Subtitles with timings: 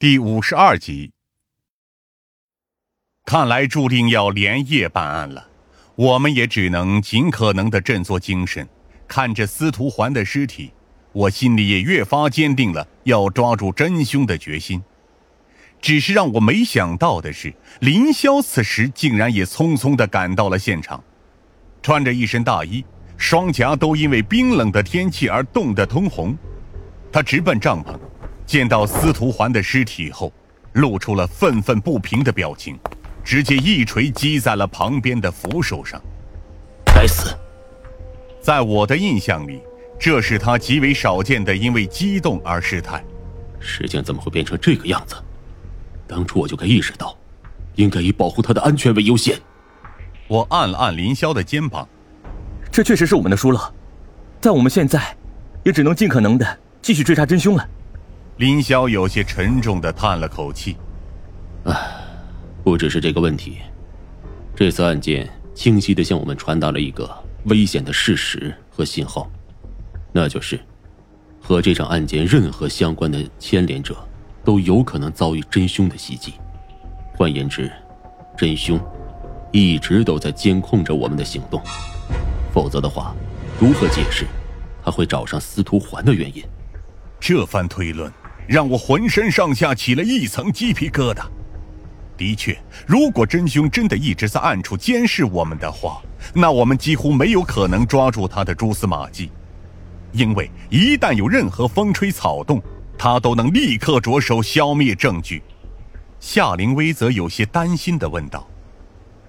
[0.00, 1.12] 第五十二集，
[3.26, 5.46] 看来注定要连夜办案了。
[5.94, 8.66] 我们也只能尽可能的振作精神，
[9.06, 10.72] 看着司徒环的尸体，
[11.12, 14.82] 我心里也越发坚定了要抓住真凶的决心。
[15.82, 21.04] 只是让我没想到的是，林霄此时竟然也匆匆的赶到了现场，
[21.82, 22.82] 穿着一身大衣，
[23.18, 26.34] 双颊都因为冰冷的天气而冻得通红。
[27.12, 28.00] 他直奔帐篷。
[28.50, 30.32] 见到司徒环的尸体后，
[30.72, 32.76] 露出了愤愤不平的表情，
[33.22, 36.02] 直接一锤击在了旁边的扶手上。
[36.84, 37.32] 该死！
[38.42, 39.62] 在我的印象里，
[40.00, 43.00] 这是他极为少见的因为激动而失态。
[43.60, 45.14] 事情怎么会变成这个样子？
[46.08, 47.16] 当初我就该意识到，
[47.76, 49.38] 应该以保护他的安全为优先。
[50.26, 51.88] 我按了按林霄的肩膀，
[52.72, 53.60] 这确实是我们的疏漏，
[54.40, 55.16] 但我们现在
[55.62, 57.68] 也只能尽可能的继续追查真凶了。
[58.40, 60.74] 林霄有些沉重的叹了口气
[61.64, 61.74] ：“唉，
[62.64, 63.58] 不只是这个问题，
[64.56, 67.06] 这次案件清晰的向我们传达了一个
[67.44, 69.30] 危险的事实和信号，
[70.10, 70.58] 那就是
[71.38, 73.94] 和这场案件任何相关的牵连者
[74.42, 76.32] 都有可能遭遇真凶的袭击。
[77.18, 77.70] 换言之，
[78.38, 78.80] 真凶
[79.52, 81.60] 一直都在监控着我们的行动。
[82.54, 83.14] 否则的话，
[83.58, 84.24] 如何解释
[84.82, 86.42] 他会找上司徒环的原因？
[87.20, 88.10] 这番推论。”
[88.46, 91.24] 让我浑身上下起了一层鸡皮疙瘩。
[92.16, 92.54] 的确，
[92.86, 96.02] 如果真凶真的一直在暗处监视我们的话，
[96.34, 99.30] 那我们几乎没有可能抓住他的蛛丝马迹，
[100.12, 102.60] 因为一旦有任何风吹草动，
[102.98, 105.42] 他都能立刻着手消灭证据。
[106.18, 108.46] 夏灵薇则有些担心的问道：“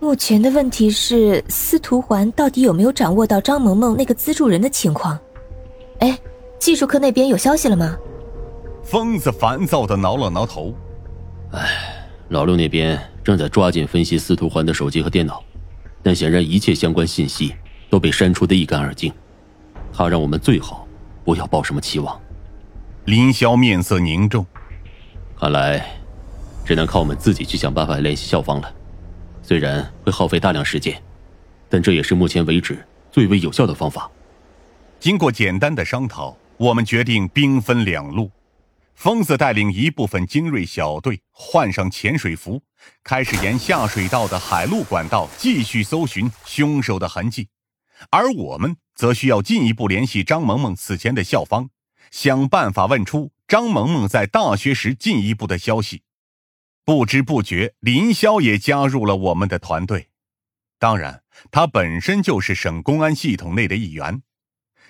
[0.01, 5.17] 目前的问题是，司徒环到底有没有掌握到张萌萌那个资助人的情况？
[5.99, 6.19] 哎，
[6.59, 7.97] 技术科那边有消息了吗？”
[8.83, 10.75] 疯子烦躁的挠了挠头，
[11.51, 15.43] 哎，老六那边正在抓紧分析司徒环的手机和电脑，
[16.03, 17.55] 但显然一切相关信息
[17.89, 19.13] 都被删除的一干二净。
[19.93, 20.87] 他让我们最好
[21.23, 22.19] 不要抱什么期望。
[23.05, 24.45] 林霄面色凝重，
[25.39, 25.85] 看来
[26.65, 28.73] 只能靠我们自己去想办法联系校方了。
[29.41, 31.01] 虽然会耗费大量时间，
[31.69, 34.09] 但这也是目前为止最为有效的方法。
[34.99, 38.29] 经过简单的商讨，我们决定兵分两路。
[39.01, 42.61] 疯子带领一部分精锐小队，换上潜水服，
[43.03, 47.47] 开始沿下水道的海陆管道继续搜寻凶手的痕迹。
[48.11, 51.71] 而我们则需要进一步联系张萌萌此前的校方，
[52.11, 56.03] 想办法问出张萌萌在大学时进一步的消息。
[56.85, 60.09] 不知不觉，林霄也加入了我们的团队。
[60.77, 64.21] 当然，他本身就是省公安系统内的一员，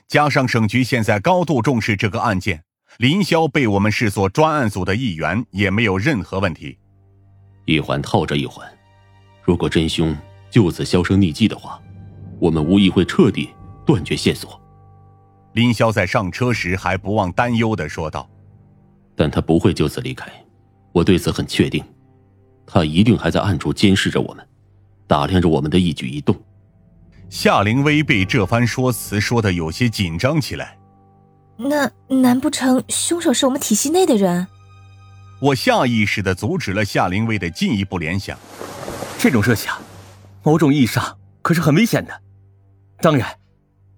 [0.09, 2.65] 加上省局现在高度重视这个案件。
[2.97, 6.77] 林霄被我们视作专案组的一员，也没有任何问题。
[7.65, 8.67] 一环套着一环，
[9.43, 10.15] 如果真凶
[10.49, 11.81] 就此销声匿迹的话，
[12.39, 13.49] 我们无疑会彻底
[13.85, 14.59] 断绝线索。
[15.53, 18.29] 林霄在上车时还不忘担忧的说道
[19.15, 20.31] ：“但他不会就此离开，
[20.91, 21.83] 我对此很确定。
[22.65, 24.47] 他一定还在暗处监视着我们，
[25.07, 26.35] 打量着我们的一举一动。”
[27.29, 30.77] 夏灵薇被这番说辞说的有些紧张起来。
[31.63, 34.47] 那难不成凶手是我们体系内的人？
[35.39, 38.37] 我下意识的阻止了夏灵薇的进一步联想。
[39.19, 39.79] 这种设想，
[40.43, 42.21] 某种意义上可是很危险的。
[42.99, 43.27] 当然，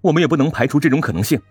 [0.02, 1.42] 我们也不能排除这种可能性。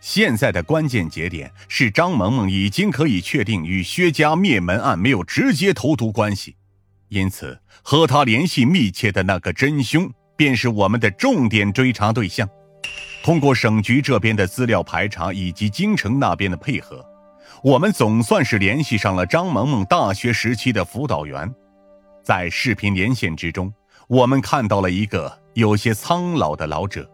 [0.00, 6.56] 现在的关键节点是张萌萌已经可以确定与薛家灭门案没有直接投毒关系，
[7.08, 12.48] 因此和他联系密切的那个真凶便是我们的重点追查对象。
[13.22, 17.04] 通过省局这边的资料排查以及京城那边的配合，
[17.62, 21.52] 我们总算是联系上了张萌萌大学时期的辅导员。
[22.22, 23.72] 在视频连线之中，
[24.08, 27.08] 我们看到了一个有些苍老的老者。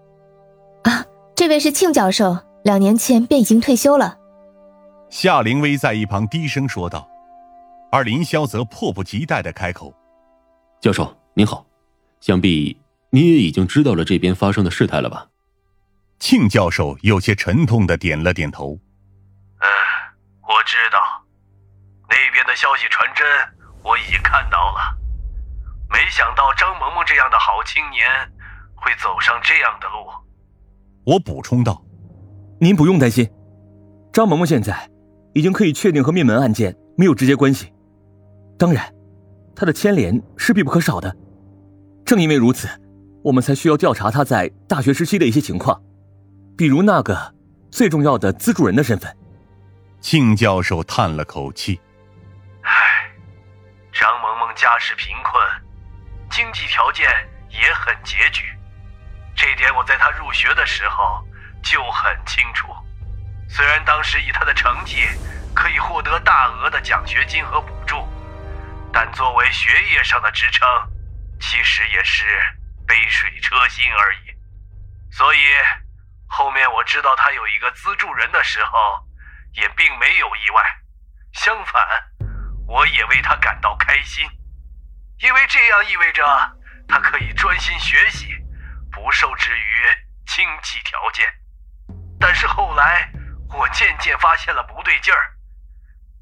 [0.85, 4.19] 啊，这位是庆教授，两年前便已经退休了。
[5.11, 7.09] 夏灵薇在一旁低声说道，
[7.91, 9.93] 而林霄则迫不及待的开口
[10.81, 11.67] ：“教授您好，
[12.21, 12.77] 想必
[13.11, 15.27] 你也已经知道了这边发生的事态了吧？”
[16.19, 18.79] 庆教授有些沉痛的点了点头。
[19.61, 19.67] 嗯，
[20.43, 20.99] 我知道，
[22.09, 23.27] 那边的消息传真，
[23.83, 24.97] 我已经看到了。
[25.89, 28.07] 没想到张萌萌这样的好青年，
[28.75, 30.07] 会走上这样的路。
[31.05, 31.85] 我补充道
[32.61, 33.31] ：“您不用担心，
[34.13, 34.91] 张萌萌现在
[35.35, 37.73] 已经可以确定和灭门案件没有直接关系。
[38.59, 38.93] 当然，
[39.55, 41.15] 他的牵连是必不可少的。
[42.05, 42.69] 正因为如此，
[43.23, 45.81] 我们才需要调查他在大学时期的一些情况。”
[46.57, 47.35] 比如那个
[47.71, 49.15] 最重要的资助人的身份，
[50.01, 51.79] 庆教授叹了口气
[52.65, 53.11] ：“唉，
[53.93, 55.43] 张萌萌家世贫困，
[56.31, 57.07] 经济条件
[57.51, 58.45] 也很拮据，
[59.35, 61.23] 这点我在她入学的时候
[61.63, 62.69] 就很清楚。
[63.49, 65.05] 虽然当时以她的成绩
[65.55, 68.09] 可以获得大额的奖学金和补助，
[68.91, 70.67] 但作为学业上的支撑，
[71.39, 72.25] 其实也是
[72.87, 74.19] 杯水车薪而已。
[75.11, 75.39] 所以，
[76.29, 79.07] 后面我知道他有一个资助人的时候，
[79.53, 80.63] 也并没有意外。
[81.33, 81.85] 相反，
[82.67, 84.25] 我也为他感到开心，
[85.21, 86.25] 因为这样意味着
[86.89, 88.29] 他可以专心学习，
[88.91, 89.83] 不受制于
[90.27, 91.27] 经济条件。
[92.19, 93.11] 但是后来，
[93.53, 95.37] 我渐渐发现了不对劲儿。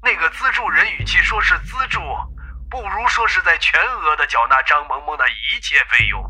[0.03, 1.99] 那个资助人与其说是资助，
[2.69, 6.23] 不如说是在全额的缴纳张萌萌的一切费用。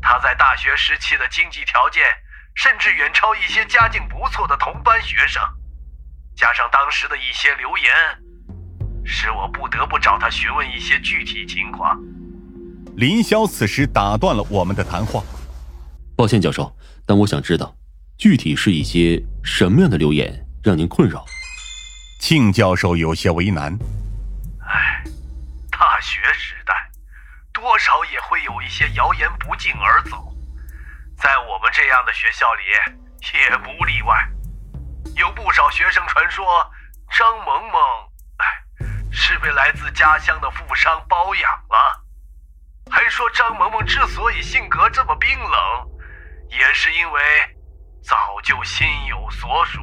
[0.00, 2.04] 他在大学时期的经济条件，
[2.56, 5.40] 甚至远超一些家境不错的同班学生。
[6.34, 7.92] 加上当时的一些流言，
[9.04, 11.96] 使我不得不找他询问一些具体情况。
[12.96, 15.22] 林霄此时打断了我们的谈话。
[16.16, 16.74] 抱歉，教授，
[17.06, 17.76] 但我想知道，
[18.16, 21.24] 具体是一些什么样的流言让您困扰？
[22.20, 23.78] 庆教授有些为难。
[24.66, 25.04] 唉，
[25.70, 26.74] 大学时代，
[27.52, 30.34] 多少也会有一些谣言不胫而走，
[31.16, 32.62] 在我们这样的学校里，
[33.34, 34.28] 也不例外。
[35.16, 36.70] 有不少学生传说，
[37.10, 37.80] 张萌萌，
[38.36, 38.46] 哎，
[39.10, 42.04] 是被来自家乡的富商包养了。
[42.90, 45.88] 还说张萌萌之所以性格这么冰冷，
[46.50, 47.20] 也是因为
[48.02, 49.82] 早就心有所属。